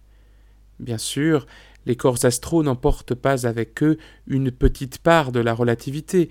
Bien 0.80 1.00
sûr, 1.00 1.48
les 1.88 1.96
corps 1.96 2.26
astraux 2.26 2.62
n'emportent 2.62 3.16
pas 3.16 3.48
avec 3.48 3.82
eux 3.82 3.98
une 4.28 4.52
petite 4.52 5.00
part 5.00 5.32
de 5.32 5.40
la 5.40 5.56
relativité, 5.56 6.30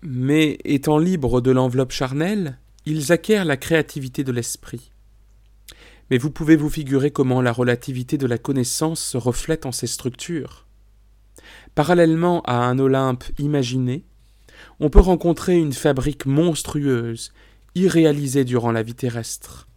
mais 0.00 0.56
étant 0.64 0.96
libres 0.96 1.42
de 1.42 1.50
l'enveloppe 1.50 1.92
charnelle, 1.92 2.58
ils 2.86 3.12
acquièrent 3.12 3.44
la 3.44 3.56
créativité 3.56 4.24
de 4.24 4.32
l'esprit. 4.32 4.90
Mais 6.10 6.18
vous 6.18 6.30
pouvez 6.30 6.56
vous 6.56 6.70
figurer 6.70 7.10
comment 7.10 7.40
la 7.40 7.52
relativité 7.52 8.18
de 8.18 8.26
la 8.26 8.38
connaissance 8.38 9.00
se 9.00 9.16
reflète 9.16 9.66
en 9.66 9.72
ces 9.72 9.86
structures. 9.86 10.66
Parallèlement 11.74 12.42
à 12.42 12.56
un 12.56 12.78
Olympe 12.78 13.24
imaginé, 13.38 14.04
on 14.80 14.90
peut 14.90 15.00
rencontrer 15.00 15.56
une 15.58 15.72
fabrique 15.72 16.26
monstrueuse, 16.26 17.32
irréalisée 17.74 18.44
durant 18.44 18.72
la 18.72 18.82
vie 18.82 18.94
terrestre. 18.94 19.68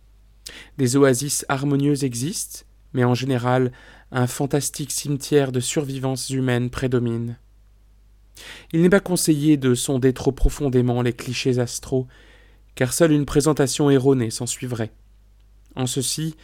Des 0.78 0.96
oasis 0.96 1.46
harmonieuses 1.48 2.04
existent, 2.04 2.66
mais 2.94 3.04
en 3.04 3.14
général, 3.14 3.72
un 4.12 4.28
fantastique 4.28 4.92
cimetière 4.92 5.52
de 5.52 5.60
survivances 5.60 6.30
humaines 6.30 6.70
prédomine. 6.70 7.38
Il 8.74 8.82
n'est 8.82 8.90
pas 8.90 9.00
conseillé 9.00 9.58
de 9.58 9.74
sonder 9.76 10.14
trop 10.14 10.32
profondément 10.32 11.02
les 11.02 11.14
clichés 11.14 11.60
astraux, 11.60 12.08
car 12.76 12.94
seule 12.94 13.12
une 13.12 13.26
présentation 13.26 13.90
erronée 13.90 14.30
s'en 14.30 14.46
suivrait. 14.46 14.92
En 15.76 15.88
ceci, 15.88 16.36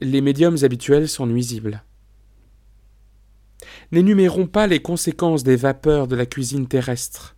les 0.00 0.20
médiums 0.20 0.58
habituels 0.62 1.08
sont 1.08 1.26
nuisibles. 1.26 1.82
N'énumérons 3.92 4.46
pas 4.46 4.66
les 4.66 4.80
conséquences 4.80 5.42
des 5.42 5.56
vapeurs 5.56 6.08
de 6.08 6.16
la 6.16 6.26
cuisine 6.26 6.66
terrestre 6.66 7.36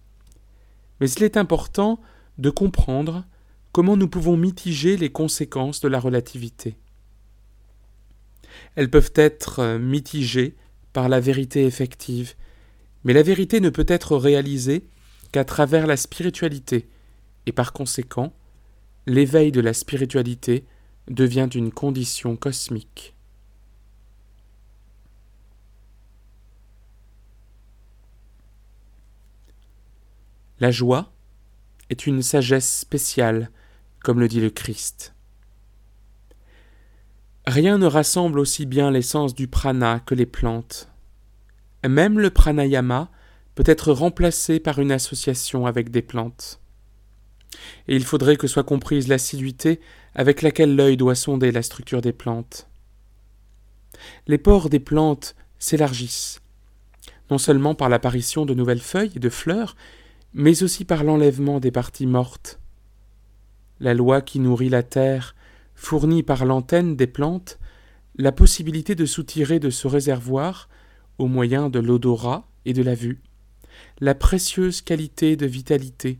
mais 1.00 1.10
il 1.10 1.22
est 1.22 1.36
important 1.36 2.00
de 2.38 2.50
comprendre 2.50 3.24
comment 3.72 3.96
nous 3.96 4.08
pouvons 4.08 4.36
mitiger 4.36 4.96
les 4.96 5.10
conséquences 5.10 5.80
de 5.80 5.88
la 5.88 6.00
relativité. 6.00 6.76
Elles 8.74 8.90
peuvent 8.90 9.12
être 9.14 9.60
euh, 9.60 9.78
mitigées 9.78 10.56
par 10.92 11.08
la 11.08 11.20
vérité 11.20 11.64
effective, 11.64 12.34
mais 13.04 13.12
la 13.12 13.22
vérité 13.22 13.60
ne 13.60 13.70
peut 13.70 13.86
être 13.88 14.16
réalisée 14.16 14.86
qu'à 15.32 15.44
travers 15.44 15.86
la 15.86 15.96
spiritualité, 15.96 16.88
et 17.48 17.52
par 17.52 17.72
conséquent, 17.72 18.34
l'éveil 19.06 19.52
de 19.52 19.62
la 19.62 19.72
spiritualité 19.72 20.66
devient 21.08 21.48
une 21.54 21.72
condition 21.72 22.36
cosmique. 22.36 23.16
La 30.60 30.70
joie 30.70 31.10
est 31.88 32.06
une 32.06 32.20
sagesse 32.20 32.80
spéciale, 32.80 33.50
comme 34.04 34.20
le 34.20 34.28
dit 34.28 34.42
le 34.42 34.50
Christ. 34.50 35.14
Rien 37.46 37.78
ne 37.78 37.86
rassemble 37.86 38.40
aussi 38.40 38.66
bien 38.66 38.90
l'essence 38.90 39.34
du 39.34 39.48
prana 39.48 40.00
que 40.00 40.14
les 40.14 40.26
plantes. 40.26 40.92
Même 41.88 42.18
le 42.18 42.28
pranayama 42.28 43.10
peut 43.54 43.64
être 43.64 43.90
remplacé 43.90 44.60
par 44.60 44.80
une 44.80 44.92
association 44.92 45.64
avec 45.64 45.90
des 45.90 46.02
plantes. 46.02 46.60
Et 47.86 47.96
il 47.96 48.04
faudrait 48.04 48.36
que 48.36 48.46
soit 48.46 48.64
comprise 48.64 49.08
l'assiduité 49.08 49.80
avec 50.14 50.42
laquelle 50.42 50.76
l'œil 50.76 50.96
doit 50.96 51.14
sonder 51.14 51.52
la 51.52 51.62
structure 51.62 52.00
des 52.00 52.12
plantes. 52.12 52.68
Les 54.26 54.38
pores 54.38 54.68
des 54.68 54.80
plantes 54.80 55.34
s'élargissent, 55.58 56.40
non 57.30 57.38
seulement 57.38 57.74
par 57.74 57.88
l'apparition 57.88 58.46
de 58.46 58.54
nouvelles 58.54 58.80
feuilles 58.80 59.12
et 59.16 59.20
de 59.20 59.28
fleurs, 59.28 59.76
mais 60.34 60.62
aussi 60.62 60.84
par 60.84 61.04
l'enlèvement 61.04 61.60
des 61.60 61.70
parties 61.70 62.06
mortes. 62.06 62.60
La 63.80 63.94
loi 63.94 64.20
qui 64.20 64.40
nourrit 64.40 64.68
la 64.68 64.82
terre 64.82 65.34
fournit 65.74 66.22
par 66.22 66.44
l'antenne 66.44 66.96
des 66.96 67.06
plantes 67.06 67.58
la 68.16 68.32
possibilité 68.32 68.96
de 68.96 69.06
soutirer 69.06 69.60
de 69.60 69.70
ce 69.70 69.86
réservoir, 69.86 70.68
au 71.18 71.26
moyen 71.26 71.68
de 71.70 71.78
l'odorat 71.78 72.48
et 72.64 72.72
de 72.72 72.82
la 72.82 72.94
vue, 72.94 73.20
la 74.00 74.14
précieuse 74.14 74.80
qualité 74.80 75.36
de 75.36 75.46
vitalité, 75.46 76.18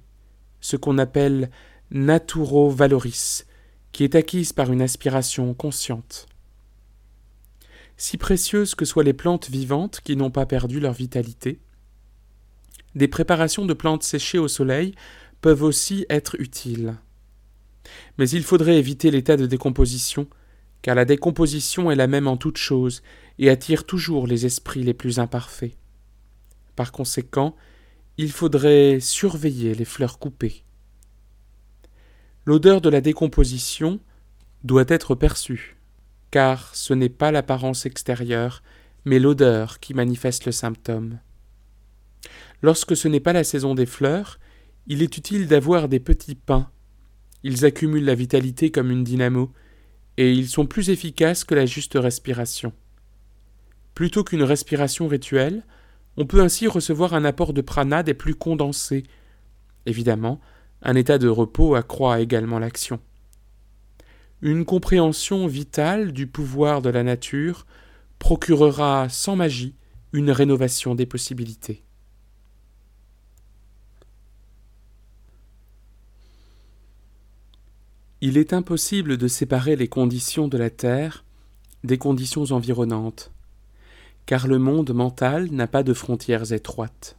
ce 0.60 0.76
qu'on 0.76 0.98
appelle 0.98 1.50
naturo 1.90 2.70
valoris, 2.70 3.46
qui 3.92 4.04
est 4.04 4.14
acquise 4.14 4.52
par 4.52 4.72
une 4.72 4.82
aspiration 4.82 5.54
consciente. 5.54 6.26
Si 7.96 8.16
précieuses 8.16 8.74
que 8.74 8.84
soient 8.84 9.04
les 9.04 9.12
plantes 9.12 9.50
vivantes 9.50 10.00
qui 10.04 10.16
n'ont 10.16 10.30
pas 10.30 10.46
perdu 10.46 10.78
leur 10.78 10.92
vitalité, 10.92 11.58
des 12.94 13.08
préparations 13.08 13.64
de 13.64 13.74
plantes 13.74 14.02
séchées 14.02 14.38
au 14.38 14.48
soleil 14.48 14.94
peuvent 15.40 15.62
aussi 15.62 16.06
être 16.08 16.36
utiles. 16.40 16.96
Mais 18.18 18.28
il 18.28 18.42
faudrait 18.42 18.78
éviter 18.78 19.10
l'état 19.10 19.36
de 19.36 19.46
décomposition, 19.46 20.28
car 20.82 20.94
la 20.94 21.04
décomposition 21.04 21.90
est 21.90 21.96
la 21.96 22.06
même 22.06 22.28
en 22.28 22.36
toutes 22.36 22.56
choses 22.56 23.02
et 23.38 23.50
attire 23.50 23.84
toujours 23.84 24.26
les 24.26 24.46
esprits 24.46 24.82
les 24.82 24.94
plus 24.94 25.18
imparfaits. 25.18 25.74
Par 26.76 26.92
conséquent, 26.92 27.56
il 28.18 28.32
faudrait 28.32 28.98
surveiller 29.00 29.74
les 29.74 29.84
fleurs 29.84 30.18
coupées. 30.18 30.64
L'odeur 32.44 32.80
de 32.80 32.88
la 32.88 33.00
décomposition 33.00 34.00
doit 34.64 34.86
être 34.88 35.14
perçue, 35.14 35.76
car 36.32 36.74
ce 36.74 36.94
n'est 36.94 37.08
pas 37.08 37.30
l'apparence 37.30 37.86
extérieure, 37.86 38.64
mais 39.04 39.20
l'odeur 39.20 39.78
qui 39.78 39.94
manifeste 39.94 40.46
le 40.46 40.52
symptôme. 40.52 41.20
Lorsque 42.60 42.96
ce 42.96 43.06
n'est 43.06 43.20
pas 43.20 43.32
la 43.32 43.44
saison 43.44 43.76
des 43.76 43.86
fleurs, 43.86 44.40
il 44.88 45.00
est 45.00 45.16
utile 45.16 45.46
d'avoir 45.46 45.88
des 45.88 46.00
petits 46.00 46.34
pins. 46.34 46.68
Ils 47.44 47.64
accumulent 47.64 48.04
la 48.04 48.16
vitalité 48.16 48.72
comme 48.72 48.90
une 48.90 49.04
dynamo, 49.04 49.52
et 50.16 50.32
ils 50.32 50.48
sont 50.48 50.66
plus 50.66 50.90
efficaces 50.90 51.44
que 51.44 51.54
la 51.54 51.66
juste 51.66 51.94
respiration. 51.94 52.72
Plutôt 53.94 54.24
qu'une 54.24 54.42
respiration 54.42 55.06
rituelle, 55.06 55.62
on 56.18 56.26
peut 56.26 56.42
ainsi 56.42 56.66
recevoir 56.66 57.14
un 57.14 57.24
apport 57.24 57.52
de 57.52 57.60
prana 57.60 58.02
des 58.02 58.12
plus 58.12 58.34
condensés. 58.34 59.04
Évidemment, 59.86 60.40
un 60.82 60.96
état 60.96 61.16
de 61.16 61.28
repos 61.28 61.76
accroît 61.76 62.18
également 62.18 62.58
l'action. 62.58 62.98
Une 64.42 64.64
compréhension 64.64 65.46
vitale 65.46 66.10
du 66.10 66.26
pouvoir 66.26 66.82
de 66.82 66.90
la 66.90 67.04
nature 67.04 67.66
procurera 68.18 69.08
sans 69.08 69.36
magie 69.36 69.76
une 70.12 70.32
rénovation 70.32 70.96
des 70.96 71.06
possibilités. 71.06 71.84
Il 78.20 78.36
est 78.36 78.52
impossible 78.52 79.18
de 79.18 79.28
séparer 79.28 79.76
les 79.76 79.86
conditions 79.86 80.48
de 80.48 80.58
la 80.58 80.70
Terre 80.70 81.24
des 81.84 81.96
conditions 81.96 82.42
environnantes, 82.50 83.30
car 84.28 84.46
le 84.46 84.58
monde 84.58 84.92
mental 84.92 85.48
n'a 85.52 85.66
pas 85.66 85.82
de 85.82 85.94
frontières 85.94 86.52
étroites. 86.52 87.16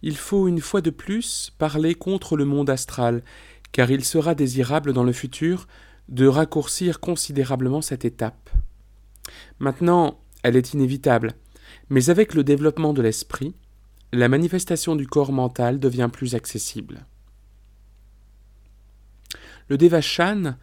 Il 0.00 0.16
faut 0.16 0.48
une 0.48 0.62
fois 0.62 0.80
de 0.80 0.88
plus 0.88 1.52
parler 1.58 1.94
contre 1.94 2.38
le 2.38 2.46
monde 2.46 2.70
astral, 2.70 3.22
car 3.70 3.90
il 3.90 4.02
sera 4.02 4.34
désirable 4.34 4.94
dans 4.94 5.04
le 5.04 5.12
futur 5.12 5.68
de 6.08 6.26
raccourcir 6.26 7.00
considérablement 7.00 7.82
cette 7.82 8.06
étape. 8.06 8.48
Maintenant, 9.58 10.18
elle 10.42 10.56
est 10.56 10.72
inévitable, 10.72 11.34
mais 11.90 12.08
avec 12.08 12.32
le 12.32 12.42
développement 12.42 12.94
de 12.94 13.02
l'esprit, 13.02 13.54
la 14.14 14.30
manifestation 14.30 14.96
du 14.96 15.06
corps 15.06 15.32
mental 15.32 15.78
devient 15.78 16.08
plus 16.10 16.34
accessible. 16.34 17.04
Le 19.68 19.76
Devachan 19.76 20.54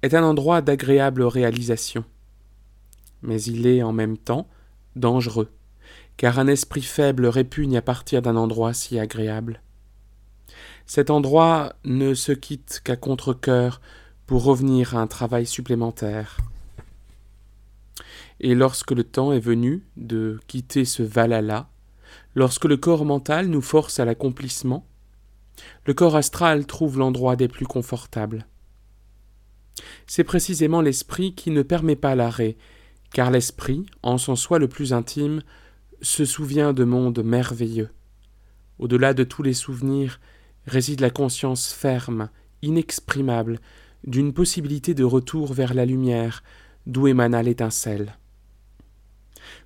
est 0.00 0.14
un 0.14 0.24
endroit 0.24 0.62
d'agréable 0.62 1.24
réalisation. 1.24 2.06
Mais 3.24 3.42
il 3.42 3.66
est 3.66 3.82
en 3.82 3.92
même 3.92 4.18
temps 4.18 4.46
dangereux, 4.96 5.50
car 6.16 6.38
un 6.38 6.46
esprit 6.46 6.82
faible 6.82 7.26
répugne 7.26 7.76
à 7.76 7.82
partir 7.82 8.22
d'un 8.22 8.36
endroit 8.36 8.74
si 8.74 8.98
agréable. 8.98 9.62
Cet 10.86 11.08
endroit 11.08 11.74
ne 11.84 12.12
se 12.12 12.32
quitte 12.32 12.82
qu'à 12.84 12.96
contre-cœur 12.96 13.80
pour 14.26 14.44
revenir 14.44 14.94
à 14.94 15.00
un 15.00 15.06
travail 15.06 15.46
supplémentaire. 15.46 16.36
Et 18.40 18.54
lorsque 18.54 18.90
le 18.90 19.04
temps 19.04 19.32
est 19.32 19.40
venu 19.40 19.86
de 19.96 20.38
quitter 20.46 20.84
ce 20.84 21.02
Valhalla, 21.02 21.70
lorsque 22.34 22.66
le 22.66 22.76
corps 22.76 23.06
mental 23.06 23.46
nous 23.46 23.62
force 23.62 23.98
à 24.00 24.04
l'accomplissement, 24.04 24.86
le 25.86 25.94
corps 25.94 26.16
astral 26.16 26.66
trouve 26.66 26.98
l'endroit 26.98 27.36
des 27.36 27.48
plus 27.48 27.66
confortables. 27.66 28.46
C'est 30.06 30.24
précisément 30.24 30.82
l'esprit 30.82 31.34
qui 31.34 31.50
ne 31.50 31.62
permet 31.62 31.96
pas 31.96 32.14
l'arrêt, 32.14 32.56
car 33.14 33.30
l'esprit, 33.30 33.86
en 34.02 34.18
son 34.18 34.34
soi 34.34 34.58
le 34.58 34.66
plus 34.66 34.92
intime, 34.92 35.40
se 36.02 36.24
souvient 36.24 36.72
de 36.72 36.82
mondes 36.82 37.22
merveilleux. 37.22 37.88
Au-delà 38.80 39.14
de 39.14 39.22
tous 39.22 39.44
les 39.44 39.54
souvenirs 39.54 40.20
réside 40.66 41.00
la 41.00 41.10
conscience 41.10 41.72
ferme, 41.72 42.28
inexprimable, 42.62 43.60
d'une 44.04 44.34
possibilité 44.34 44.94
de 44.94 45.04
retour 45.04 45.54
vers 45.54 45.74
la 45.74 45.86
lumière, 45.86 46.42
d'où 46.86 47.06
émana 47.06 47.40
l'étincelle. 47.40 48.18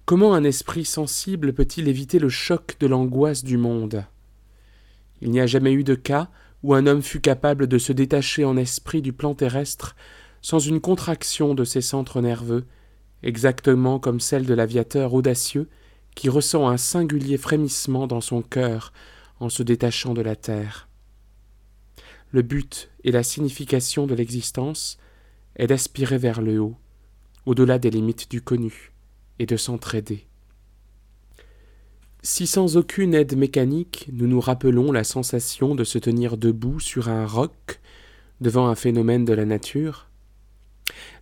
Comment 0.05 0.35
un 0.35 0.45
esprit 0.45 0.85
sensible 0.85 1.55
peut-il 1.55 1.89
éviter 1.89 2.19
le 2.19 2.29
choc 2.29 2.77
de 2.81 2.87
l'angoisse 2.87 3.45
du 3.45 3.57
monde? 3.57 4.05
Il 5.23 5.31
n'y 5.31 5.41
a 5.41 5.47
jamais 5.47 5.73
eu 5.73 5.85
de 5.85 5.95
cas 5.95 6.29
où 6.63 6.75
un 6.75 6.87
homme 6.87 7.03
fut 7.03 7.21
capable 7.21 7.67
de 7.67 7.79
se 7.79 7.95
détacher 7.95 8.45
en 8.45 8.59
esprit 8.59 9.01
du 9.01 9.15
plan 9.15 9.35
terrestre 9.35 9.97
sans 10.43 10.59
une 10.59 10.83
contraction 10.83 11.55
de 11.55 11.65
ses 11.65 11.81
centres 11.81 12.21
nerveux, 12.21 12.67
exactement 13.23 13.99
comme 13.99 14.21
celle 14.21 14.47
de 14.47 14.55
l'aviateur 14.55 15.15
audacieux 15.15 15.69
qui 16.15 16.29
ressent 16.29 16.69
un 16.69 16.77
singulier 16.77 17.39
frémissement 17.39 18.07
dans 18.07 18.21
son 18.21 18.43
cœur 18.43 18.93
en 19.41 19.49
se 19.49 19.63
détachant 19.63 20.15
de 20.15 20.23
la 20.23 20.37
terre. 20.37 20.89
Le 22.33 22.43
but 22.43 22.91
et 23.05 23.13
la 23.13 23.23
signification 23.23 24.07
de 24.07 24.15
l'existence 24.15 24.99
est 25.57 25.69
d'aspirer 25.69 26.19
vers 26.19 26.43
le 26.43 26.59
haut, 26.59 26.77
au-delà 27.47 27.79
des 27.79 27.91
limites 27.91 28.31
du 28.31 28.43
connu, 28.43 28.93
et 29.39 29.47
de 29.47 29.57
s'entraider. 29.57 30.27
Si 32.23 32.47
sans 32.47 32.77
aucune 32.77 33.15
aide 33.15 33.37
mécanique 33.37 34.09
nous 34.13 34.27
nous 34.27 34.41
rappelons 34.41 34.91
la 34.91 35.05
sensation 35.05 35.75
de 35.75 35.85
se 35.85 35.99
tenir 35.99 36.37
debout 36.37 36.81
sur 36.81 37.09
un 37.09 37.27
roc 37.27 37.81
devant 38.41 38.69
un 38.69 38.75
phénomène 38.75 39.25
de 39.25 39.33
la 39.33 39.45
nature, 39.45 40.08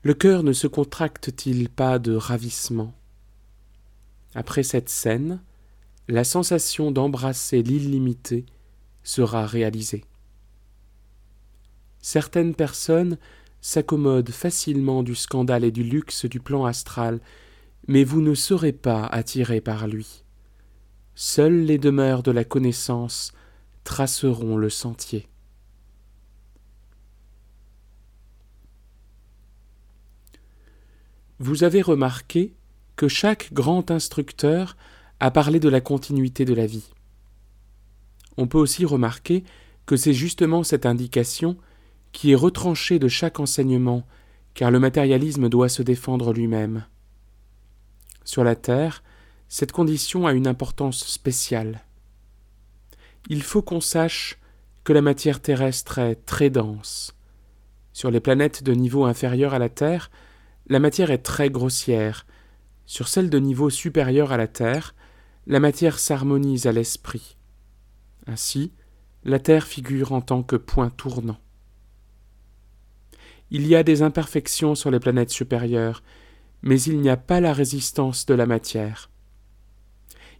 le 0.02 0.14
cœur 0.14 0.42
ne 0.42 0.52
se 0.52 0.66
contracte-t-il 0.66 1.68
pas 1.68 1.98
de 1.98 2.14
ravissement? 2.14 2.94
Après 4.34 4.62
cette 4.62 4.88
scène, 4.88 5.40
la 6.08 6.24
sensation 6.24 6.90
d'embrasser 6.90 7.62
l'illimité 7.62 8.46
sera 9.02 9.46
réalisée. 9.46 10.04
Certaines 12.00 12.54
personnes 12.54 13.18
s'accommodent 13.60 14.30
facilement 14.30 15.02
du 15.02 15.14
scandale 15.14 15.64
et 15.64 15.72
du 15.72 15.82
luxe 15.82 16.24
du 16.26 16.38
plan 16.38 16.64
astral, 16.64 17.20
mais 17.88 18.04
vous 18.04 18.20
ne 18.20 18.34
serez 18.34 18.72
pas 18.72 19.06
attiré 19.06 19.60
par 19.60 19.88
lui. 19.88 20.24
Seules 21.14 21.64
les 21.64 21.78
demeures 21.78 22.22
de 22.22 22.30
la 22.30 22.44
connaissance 22.44 23.32
traceront 23.84 24.56
le 24.56 24.70
sentier. 24.70 25.28
Vous 31.38 31.64
avez 31.64 31.82
remarqué 31.82 32.54
que 32.96 33.08
chaque 33.08 33.52
grand 33.52 33.90
instructeur 33.90 34.76
a 35.20 35.30
parlé 35.30 35.60
de 35.60 35.68
la 35.68 35.80
continuité 35.80 36.44
de 36.44 36.54
la 36.54 36.66
vie. 36.66 36.90
On 38.36 38.46
peut 38.46 38.58
aussi 38.58 38.84
remarquer 38.84 39.44
que 39.84 39.96
c'est 39.96 40.14
justement 40.14 40.62
cette 40.62 40.86
indication 40.86 41.56
qui 42.12 42.32
est 42.32 42.36
retranchée 42.36 42.98
de 42.98 43.08
chaque 43.08 43.40
enseignement, 43.40 44.06
car 44.54 44.70
le 44.70 44.80
matérialisme 44.80 45.48
doit 45.48 45.68
se 45.68 45.82
défendre 45.82 46.32
lui-même. 46.32 46.86
Sur 48.24 48.42
la 48.42 48.56
Terre, 48.56 49.02
cette 49.48 49.72
condition 49.72 50.26
a 50.26 50.32
une 50.32 50.46
importance 50.46 51.06
spéciale. 51.06 51.84
Il 53.28 53.42
faut 53.42 53.62
qu'on 53.62 53.80
sache 53.80 54.38
que 54.84 54.92
la 54.92 55.02
matière 55.02 55.40
terrestre 55.40 55.98
est 55.98 56.26
très 56.26 56.48
dense. 56.48 57.14
Sur 57.92 58.10
les 58.10 58.20
planètes 58.20 58.62
de 58.62 58.72
niveau 58.72 59.04
inférieur 59.04 59.52
à 59.52 59.58
la 59.58 59.68
Terre, 59.68 60.10
la 60.66 60.78
matière 60.78 61.10
est 61.10 61.22
très 61.22 61.50
grossière. 61.50 62.26
Sur 62.86 63.08
celles 63.08 63.30
de 63.30 63.38
niveau 63.38 63.70
supérieur 63.70 64.32
à 64.32 64.36
la 64.36 64.46
Terre, 64.46 64.94
la 65.46 65.60
matière 65.60 65.98
s'harmonise 65.98 66.66
à 66.66 66.72
l'esprit. 66.72 67.36
Ainsi, 68.26 68.72
la 69.24 69.38
Terre 69.38 69.66
figure 69.66 70.12
en 70.12 70.20
tant 70.20 70.42
que 70.42 70.56
point 70.56 70.90
tournant. 70.90 71.38
Il 73.50 73.66
y 73.66 73.76
a 73.76 73.82
des 73.82 74.02
imperfections 74.02 74.74
sur 74.74 74.90
les 74.90 75.00
planètes 75.00 75.30
supérieures, 75.30 76.02
mais 76.62 76.80
il 76.82 77.00
n'y 77.00 77.10
a 77.10 77.16
pas 77.16 77.40
la 77.40 77.52
résistance 77.52 78.26
de 78.26 78.34
la 78.34 78.46
matière 78.46 79.10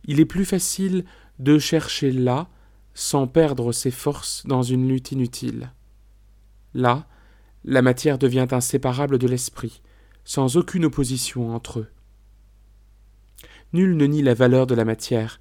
il 0.07 0.21
est 0.21 0.27
plus 0.27 0.45
facile 0.45 1.05
de 1.39 1.59
chercher 1.59 2.13
là 2.13 2.49
sans 2.95 3.27
perdre 3.27 3.73
ses 3.73 3.91
forces 3.91 4.47
dans 4.47 4.63
une 4.63 4.89
lutte 4.89 5.13
inutile. 5.13 5.73
Là, 6.73 7.07
la 7.65 7.83
matière 7.83 8.19
devient 8.19 8.47
inséparable 8.51 9.19
de 9.19 9.27
l'esprit, 9.27 9.83
sans 10.27 10.57
aucune 10.57 10.85
opposition 10.85 11.55
entre 11.55 11.79
eux. 11.79 11.87
Nul 13.73 13.97
ne 13.97 14.07
nie 14.07 14.23
la 14.23 14.35
valeur 14.35 14.67
de 14.67 14.75
la 14.75 14.85
matière, 14.85 15.41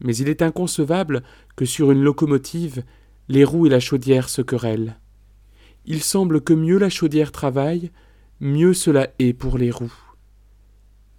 mais 0.00 0.16
il 0.16 0.28
est 0.28 0.42
inconcevable 0.42 1.22
que 1.54 1.66
sur 1.66 1.92
une 1.92 2.02
locomotive, 2.02 2.82
les 3.28 3.44
roues 3.44 3.66
et 3.66 3.70
la 3.70 3.78
chaudière 3.78 4.28
se 4.28 4.42
querellent. 4.42 4.98
Il 5.84 6.02
semble 6.02 6.40
que 6.40 6.54
mieux 6.54 6.78
la 6.78 6.88
chaudière 6.88 7.30
travaille, 7.30 7.92
mieux 8.40 8.72
cela 8.72 9.10
est 9.18 9.34
pour 9.34 9.58
les 9.58 9.70
roues. 9.70 9.92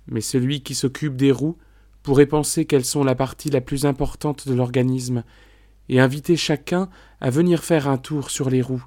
Mais 0.07 0.21
celui 0.21 0.63
qui 0.63 0.73
s'occupe 0.73 1.15
des 1.15 1.31
roues 1.31 1.57
pourrait 2.01 2.25
penser 2.25 2.65
qu'elles 2.65 2.83
sont 2.83 3.03
la 3.03 3.15
partie 3.15 3.51
la 3.51 3.61
plus 3.61 3.85
importante 3.85 4.47
de 4.47 4.55
l'organisme, 4.55 5.23
et 5.87 5.99
inviter 5.99 6.35
chacun 6.35 6.89
à 7.21 7.29
venir 7.29 7.63
faire 7.63 7.87
un 7.87 7.97
tour 7.97 8.31
sur 8.31 8.49
les 8.49 8.61
roues, 8.61 8.85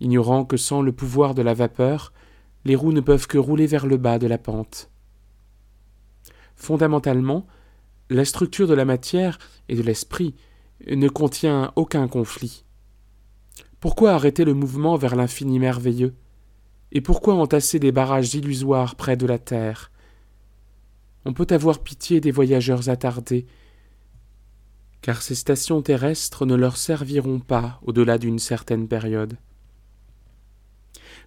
ignorant 0.00 0.44
que 0.44 0.56
sans 0.56 0.82
le 0.82 0.92
pouvoir 0.92 1.34
de 1.34 1.42
la 1.42 1.54
vapeur, 1.54 2.12
les 2.66 2.74
roues 2.74 2.92
ne 2.92 3.00
peuvent 3.00 3.28
que 3.28 3.38
rouler 3.38 3.68
vers 3.68 3.86
le 3.86 3.96
bas 3.96 4.18
de 4.18 4.26
la 4.26 4.38
pente. 4.38 4.90
Fondamentalement, 6.56 7.46
la 8.10 8.24
structure 8.24 8.66
de 8.66 8.74
la 8.74 8.84
matière 8.84 9.38
et 9.68 9.76
de 9.76 9.82
l'esprit 9.82 10.34
ne 10.84 11.08
contient 11.08 11.72
aucun 11.76 12.08
conflit. 12.08 12.64
Pourquoi 13.78 14.14
arrêter 14.14 14.44
le 14.44 14.52
mouvement 14.52 14.96
vers 14.96 15.14
l'infini 15.14 15.60
merveilleux? 15.60 16.16
Et 16.90 17.00
pourquoi 17.00 17.34
entasser 17.34 17.78
des 17.78 17.92
barrages 17.92 18.34
illusoires 18.34 18.96
près 18.96 19.16
de 19.16 19.26
la 19.26 19.38
terre? 19.38 19.92
On 21.24 21.32
peut 21.32 21.46
avoir 21.50 21.78
pitié 21.78 22.20
des 22.20 22.32
voyageurs 22.32 22.88
attardés, 22.88 23.46
car 25.02 25.22
ces 25.22 25.36
stations 25.36 25.82
terrestres 25.82 26.46
ne 26.46 26.56
leur 26.56 26.76
serviront 26.76 27.38
pas 27.38 27.80
au-delà 27.84 28.18
d'une 28.18 28.40
certaine 28.40 28.88
période. 28.88 29.38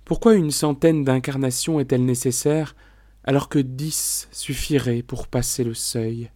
Pourquoi 0.10 0.34
une 0.34 0.50
centaine 0.50 1.04
d'incarnations 1.04 1.80
est-elle 1.80 2.04
nécessaire 2.04 2.76
alors 3.24 3.48
que 3.48 3.60
dix 3.60 4.28
suffiraient 4.32 5.04
pour 5.04 5.28
passer 5.28 5.64
le 5.64 5.76
seuil? 5.76 6.32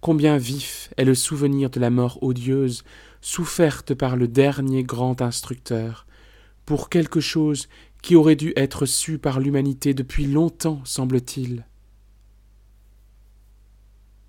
Combien 0.00 0.38
vif 0.38 0.88
est 0.96 1.04
le 1.04 1.14
souvenir 1.14 1.68
de 1.68 1.78
la 1.78 1.90
mort 1.90 2.18
odieuse, 2.22 2.82
soufferte 3.20 3.92
par 3.92 4.16
le 4.16 4.26
dernier 4.26 4.84
grand 4.84 5.20
instructeur, 5.20 6.06
pour 6.64 6.88
quelque 6.88 7.20
chose 7.20 7.68
qui 8.00 8.16
aurait 8.16 8.36
dû 8.36 8.54
être 8.56 8.86
su 8.86 9.18
par 9.18 9.38
l'humanité 9.38 9.92
depuis 9.92 10.24
longtemps, 10.24 10.80
semble-t-il? 10.84 11.66